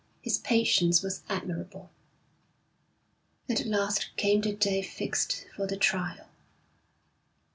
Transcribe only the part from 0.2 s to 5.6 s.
His patience was admirable. At last came the day fixed